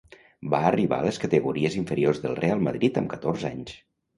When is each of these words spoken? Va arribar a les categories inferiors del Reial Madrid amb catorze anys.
Va 0.53 0.61
arribar 0.69 0.97
a 1.03 1.07
les 1.09 1.19
categories 1.25 1.77
inferiors 1.81 2.23
del 2.27 2.35
Reial 2.43 2.67
Madrid 2.71 3.01
amb 3.03 3.13
catorze 3.17 3.53
anys. 3.53 3.79